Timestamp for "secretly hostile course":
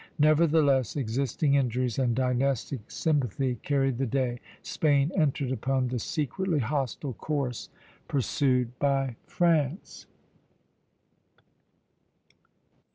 5.99-7.69